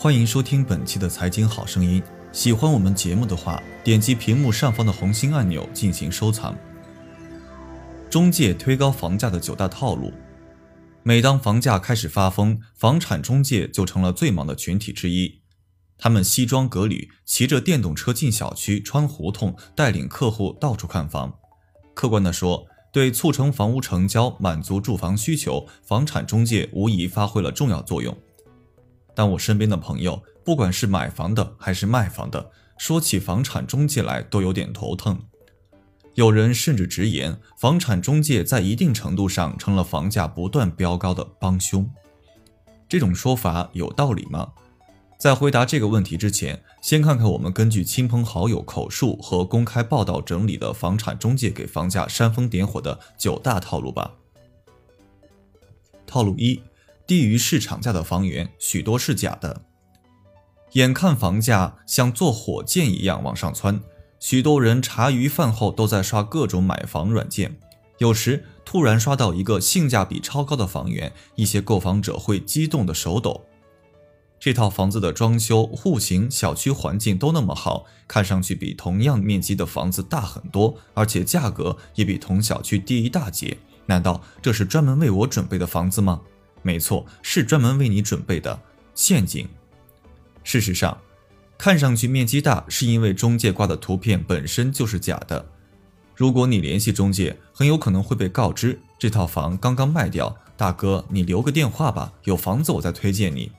[0.00, 2.00] 欢迎收听本期的财经好声音。
[2.30, 6.56] 喜欢我们节目的话，点击屏幕上方的红心按钮进行收藏。
[8.08, 10.12] 中介推高房价的九大套路。
[11.02, 15.40] 每当房价开始发疯，房产中介就成了最忙的群体之一。
[15.98, 21.34] 他们西装革履，骑着电动车进小区、穿胡同，带领客户到处看房。
[21.94, 28.16] 客观地说，对促成房屋成交、满足住房需求，房产中介无疑发挥了重要作用。
[29.18, 35.18] 但我身边的朋友，不管是买房的还是卖房的，说起房产中介来都有点头疼。
[36.14, 41.90] 有人甚至直言，房产中介在一定程度上成了房价不断飙高的帮凶。
[42.88, 44.52] 这种说法有道理吗？
[45.18, 54.12] 在回答这个问题之前，先看看我们根据亲朋好友口述和公开报道整理的房产中介给房价煽风点火的九大套路吧。
[56.06, 56.62] 套路一：
[57.08, 59.62] 低于市场价的房源许多是假的。
[60.72, 63.80] 眼看房价像坐火箭一样往上窜，
[64.20, 67.58] 许多人茶余饭后都在刷各种买房软件，
[67.96, 73.46] 有时突然刷到一个性价比超高的房源，一些购房者会激动的手抖。
[74.38, 83.56] 这套房子的装修、户型、小区环境都那么好，看上去比同样面积的房子大很多，而且价格也比同小区低一大截。
[83.86, 86.20] 难道这是专门为我准备的房子吗？
[86.62, 88.60] 没错，是专门为你准备的
[88.94, 89.48] 陷阱。
[90.42, 90.98] 事实上，
[91.56, 95.46] 看上去面积大，是因为中介挂的图片本身就是假的。
[96.14, 103.52] 如果你联系中介，很有可能会被告知这套房刚刚卖掉，大哥，你留个电话吧，有房子我再推荐你。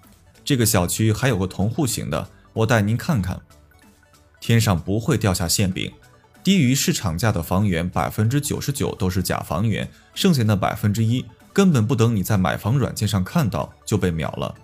[0.43, 3.39] 这个小区还有个同户型的，我带您看看。
[4.41, 5.91] 天上不会掉下馅饼，
[6.43, 11.23] 低于市场价的房源百分之九十九都是假房源，剩下的百分之一
[11.59, 14.55] 根本不等你在买房软件上看到就被秒了。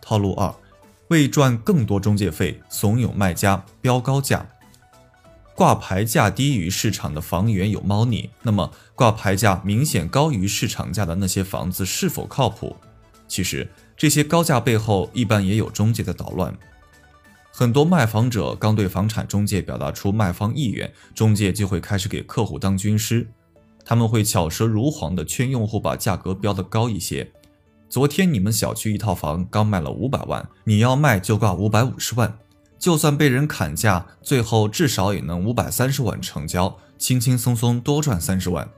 [0.00, 0.54] 套路二，
[1.08, 4.46] 为赚更多中介费，怂恿卖家标高价，
[5.56, 12.76] 挂牌价低于市场的房源有猫腻，那么挂牌价明显高于市场价的那些房子是否靠谱？
[13.26, 16.56] 其实这些高价背后一般也有中介在捣乱。
[17.50, 23.26] 很多卖房者刚对房产中介表达出卖方意愿，中介就会开始给客户当军师。
[23.84, 27.30] 他们会巧舌如簧地劝用户把价格标得高一些。
[27.88, 32.38] 昨天你们小区一套房刚卖了五百万，你要卖就挂五百五十万，
[32.78, 38.68] 就算被人砍价，最后至少也能五百三十万成交，轻轻松松多赚三十万。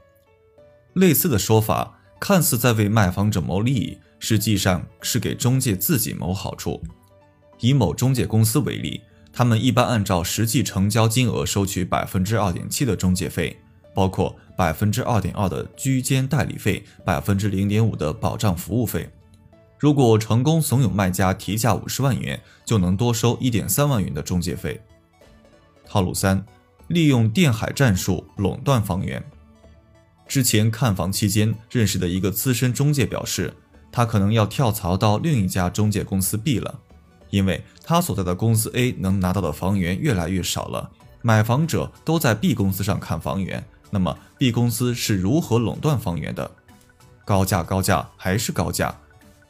[0.93, 3.97] 类似的说法看似在为卖房者谋利益。
[4.25, 6.81] 实际上是给中介自己谋好处。
[7.59, 9.01] 以某中介公司为例，
[9.33, 13.59] 他们一般按照实际成交金额收取百分之二点七的中介费，
[13.93, 19.09] 包括百分之二点二的居间代理费，百分之零点五的保障服务费。
[19.77, 24.81] 如果成功怂恿卖家提价五十万元，就能多收一点三万元的中介费。
[25.85, 26.45] 套路三，
[26.87, 29.23] 利用电海战术垄断房源。
[30.27, 33.53] 之前看房期间认识的一个资深中介表示。
[33.95, 36.79] 他可能要跳槽到另一家中介公司 B 了，
[37.29, 40.89] 因为他所在的公司 A 能拿到的房源越来越少了，
[41.21, 46.49] 买房者都在 B 公司上看房源，那么 B 公司是如何垄断房源的？
[47.23, 48.95] 高价高价还是高价？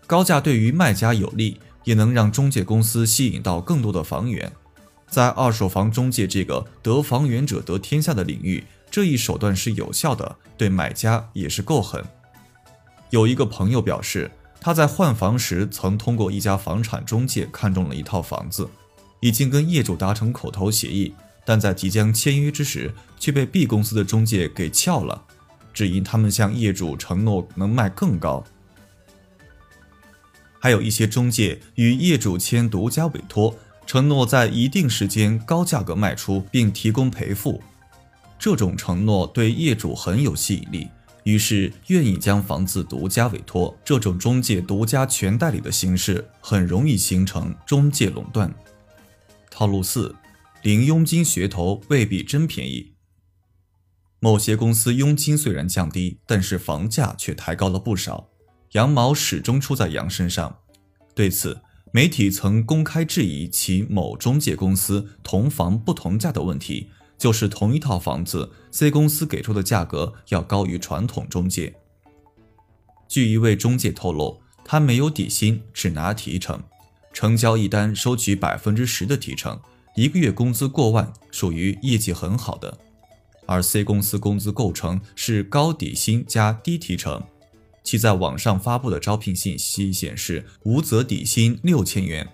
[0.05, 4.51] 高价对于卖家有利，也能让中介公司吸引到更多的房源。
[5.07, 12.03] 在二手房中介这个得房源者得天下的领域，这一手段是有效的，对买家也是够狠。
[13.11, 14.29] 有一个朋友表示，
[14.59, 18.69] 他在换房时曾通过一家房产中介看中了一套房子，
[19.21, 21.15] 已经跟业主达成口头协议，
[21.45, 25.23] 但在即将签约之时，却被 B 公司的中介给撬了，
[25.73, 28.43] 只因他们向业主承诺能卖更高。
[30.59, 33.53] 还有一些中介与业主签独家委托，
[33.85, 37.61] 承诺在一定时间高价格卖出，并提供赔付，
[38.39, 40.87] 这种承诺对业主很有吸引力。
[41.23, 48.53] 于是愿意将房子独家委托，这种中介独家全代理的形式很容易形成中介垄断。
[49.49, 50.13] 套路四，
[50.63, 52.93] 零佣金噱头未必真便宜。
[54.21, 58.29] 某些公司佣金虽然降低，但是房价却抬高了不少，
[58.71, 60.59] 羊毛始终出在羊身上。
[61.13, 61.59] 对此，
[61.91, 66.89] 媒体曾公开质疑其某中介公司同房不同价的问题。
[67.17, 71.73] 就是同一套房子，C 公司给出的价格要高于传统中介。
[73.07, 76.63] 据一位中介透露，他没有底薪，只拿提成，
[77.13, 79.61] 成交一单收取百分之十的提成，
[79.95, 82.77] 一个月工资过万，属于业绩很好的。
[83.45, 87.21] 而 C 公司工资构成是高底薪加低提成，
[87.83, 92.27] 其在网上发布的招聘信息显示，无责底薪六千元。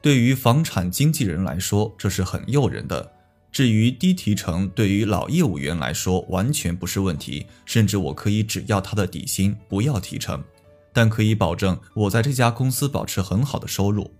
[0.00, 3.12] 对于房产经纪人来说，这是很诱人的。
[3.50, 10.42] 至于低提成，对于老业务员来说完全不是问题，甚至我可以只要他的底薪，不要提成，
[10.92, 14.10] 但可以保证我在这家公司保持很好的收入。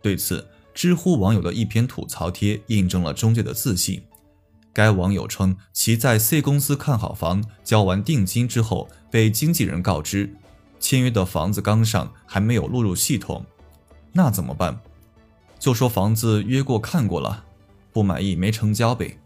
[0.00, 0.46] 对此，
[0.78, 4.00] 知乎网友的一篇吐槽贴印证了中介的自信。
[4.72, 10.32] 该网友称，其在 C 公司看好房，交完定金之后，被经纪人告知，
[10.78, 13.44] 签约的房子刚上，还没有录入系统，
[14.12, 14.80] 那怎么办？
[15.58, 17.44] 就说房子约过看过了，
[17.92, 19.18] 不满意没成交呗。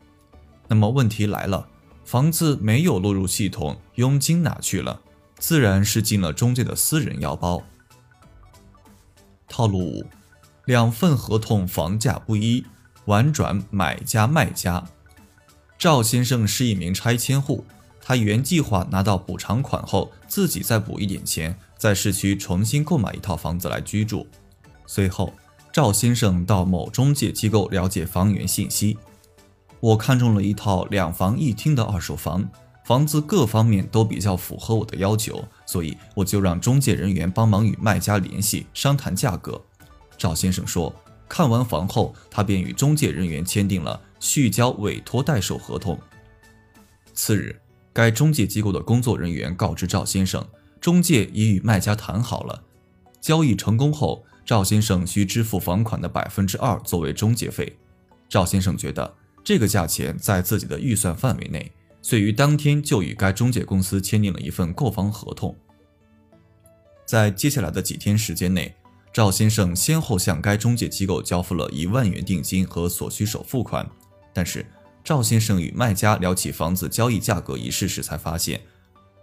[0.68, 1.68] 那么问题来了，
[2.02, 5.02] 房子没有录入系统，佣金哪去了？
[5.38, 7.62] 自然是进了中介的私人腰包。
[9.46, 10.06] 套路五，
[10.64, 12.64] 两份合同房价不一，
[13.06, 14.84] 婉转买家卖家。
[15.76, 17.64] 赵先生是一名拆迁户，
[18.00, 24.24] 他原计划拿到补偿款后，自己再补一点钱，在市区重新购买一套房子来居住。
[24.86, 25.32] 随后，
[25.72, 28.96] 赵先生到某中介机构了解房源信息。
[29.80, 32.48] 我看中了一套两房一厅的二手房，
[32.84, 39.60] 房子各方面都比较符合我的要求，所以我就让中介人员帮忙与卖家联系商谈价格。
[40.22, 40.94] 赵先生说，
[41.28, 44.00] 看完房后，他便与中介人员签订了。
[44.20, 45.98] 续交委托代售合同。
[47.12, 47.60] 次日，
[47.92, 50.46] 该中介机构的工作人员告知赵先生，
[50.80, 52.62] 中介已与卖家谈好了，
[53.20, 57.76] 交易成功后，赵先生需支付房款的百分之二作为中介费。
[58.28, 65.52] 赵先生觉得这个价钱在自己的预算范围内，遂于当天就与该中介公司签订了一份购房合同。
[67.04, 68.72] 在接下来的几天时间内，
[69.12, 73.86] 赵先生先后向该中介机构交付了一万元定金和所需首付款。
[74.32, 74.64] 但是，
[75.04, 78.58] 赵先生与卖家聊起房子交易价格一事时，才发现，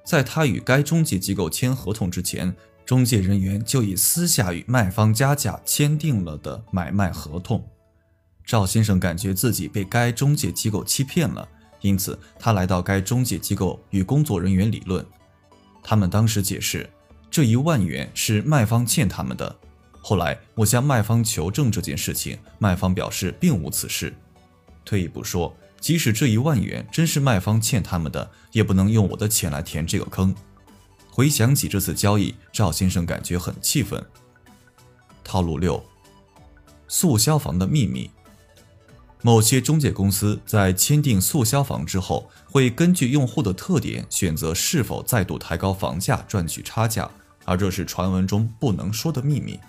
[0.06, 2.56] 在他与该中介机构签合同之前，
[2.86, 7.68] 中介人员就已私下与卖方加价签订了的买卖合同。
[8.46, 11.48] 赵先生感觉自己被该中介机构欺骗了，
[11.82, 15.04] 因此他来到该中介机构与工作人员理论。
[15.82, 16.88] 他们当时解释，
[17.32, 19.56] 这一万元是卖方欠他们的。
[20.02, 24.14] 后来我向卖方求证这件事情，卖方表示并无此事。
[24.86, 30.34] 退一步说，即使这一万元真是卖方欠他们的，也不能用我的钱来填这个坑。
[31.12, 34.04] 回想起这次交易，赵先生感觉很气愤。
[35.24, 35.84] 套路六：
[36.88, 38.10] 速销房的秘密。
[39.22, 47.12] 某些中介公司在签订速销房之后，会根据用户的特点选择是否再度抬高房价赚取差价，
[47.44, 49.60] 而这是传闻中不能说的秘密。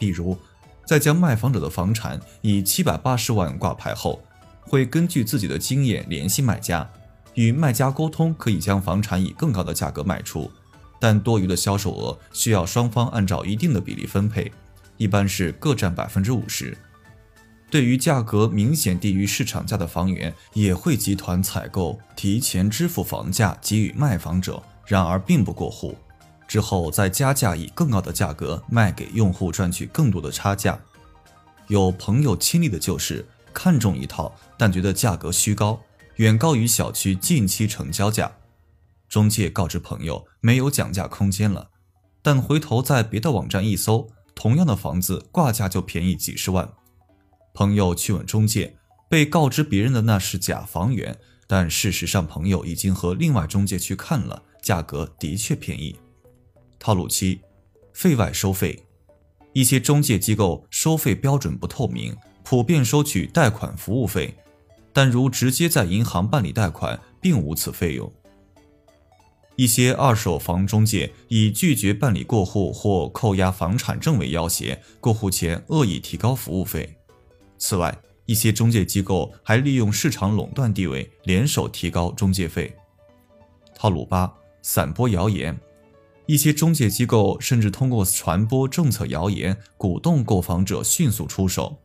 [0.00, 0.36] 比如。
[0.84, 4.20] 在将卖房者的房产以七百八十万挂牌后，
[4.62, 6.90] 会根据自己的经验联系卖家，
[7.34, 10.50] 与卖家沟通，可以将房产以更高的价格卖出，
[10.98, 14.50] 但多余的销售额需要双方按照一定的比例分配，
[14.96, 16.76] 一般是各占百分之五十。
[17.70, 25.96] 对于价格明显低于市场价的房源，也会集团采购，提前支付房价给予卖房者，然而并不过户。
[26.50, 30.76] 之后再加价，以更高的价格卖给用户，赚取更多的差价。
[31.68, 33.24] 有朋友亲历的就是
[33.54, 35.80] 看中一套，但觉得价格虚高，
[36.16, 38.32] 远高于小区近期成交价。
[39.08, 41.70] 中介告知朋友没有讲价空间了，
[42.20, 46.68] 但回头在别的网站一搜，同样的房子挂价就便宜几十万。
[47.54, 48.76] 朋友去问中介，
[49.08, 51.16] 被告知别人的那是假房源，
[51.46, 55.96] 但事实上朋友已经和另外中介去看了，价格的确便宜。
[56.80, 57.40] 套路七，
[57.92, 58.82] 费外收费。
[59.52, 64.34] 一些中介机构收费标准不透明，普遍收取贷款服务费，
[64.92, 68.10] 但如直接在银行办理贷款，并无此费用。
[69.56, 76.96] 一些二手房中介以拒绝办理过户或扣押房产证为要挟，过户前恶意提高服务费。
[77.58, 77.94] 此外，
[78.24, 82.74] 一些中介机构还利用市场垄断地位，联手提高中介费。
[83.74, 84.32] 套路八，
[84.62, 85.58] 散播谣言。
[86.30, 91.76] 一些中介机构甚至通过传播政策谣言，鼓动购房者迅速出手。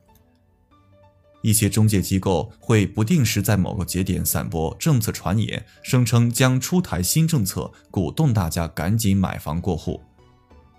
[1.42, 10.00] 一些中介机构会不定时在某个节点散播政策传言，声称将出台新政策，鼓动大家赶紧买房过户。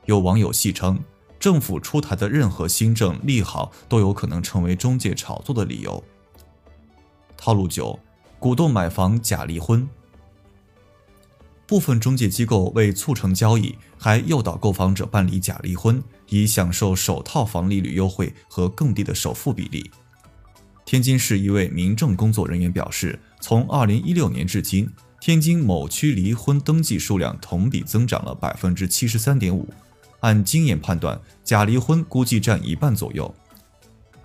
[0.05, 1.01] 有网友戏称，
[1.41, 6.01] 政府出台的任何新政利好都有可能成为中介炒作的理由。
[7.37, 7.99] 套路九，
[8.39, 9.89] 鼓动买房假离婚。
[11.67, 19.91] 部分中介机构为促成交易，还诱导购房者办理假离婚，以享受首套房利率优惠和更低的首付比例。
[20.85, 24.89] 天津市一位民政工作人员表示，从2016年至今，
[25.21, 29.69] 天津某区离婚登记数量同比增长了百分之七十三点五，
[30.21, 33.35] 按经验判断，假离婚估计占一半左右。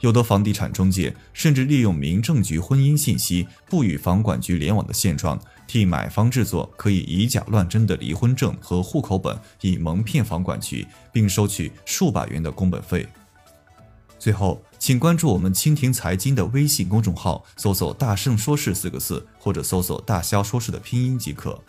[0.01, 13.07] 有的房地产中介甚至利用民政局婚姻信息不与房管局联网的现状，替买方制作可以以假乱真的离婚证和户口本，以蒙骗房管局，并收取数百元的工本费。
[14.17, 21.59] 最后，请关注我们蜻蜓财经的微信公众号，搜索“大圣说事”四个字，或者搜索“大肖说事”的拼音即可。